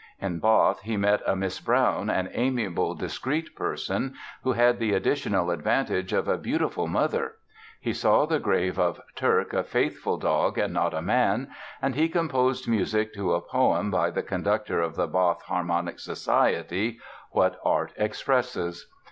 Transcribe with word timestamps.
In 0.19 0.39
Bath 0.39 0.81
he 0.81 0.97
met 0.97 1.21
a 1.27 1.35
Miss 1.35 1.59
Brown, 1.59 2.09
"an 2.09 2.27
amiable 2.33 2.95
discreet 2.95 3.55
person", 3.55 4.15
who 4.41 4.53
had 4.53 4.79
the 4.79 4.93
additional 4.93 5.51
advantage 5.51 6.11
of 6.11 6.27
"a 6.27 6.39
beautiful 6.39 6.87
mother"; 6.87 7.35
he 7.79 7.93
saw 7.93 8.25
the 8.25 8.39
grave 8.39 8.79
of 8.79 8.99
"Turk, 9.15 9.53
a 9.53 9.61
faithful 9.63 10.17
dog 10.17 10.57
and 10.57 10.73
not 10.73 10.95
a 10.95 11.03
man"; 11.03 11.49
and 11.83 11.93
he 11.93 12.09
composed 12.09 12.67
music 12.67 13.13
to 13.13 13.35
a 13.35 13.41
poem 13.41 13.91
by 13.91 14.09
the 14.09 14.23
conductor 14.23 14.81
of 14.81 14.95
the 14.95 15.05
Bath 15.05 15.43
Harmonic 15.43 15.99
Society, 15.99 16.99
"What 17.29 17.59
Art 17.63 17.93
Expresses". 17.95 18.87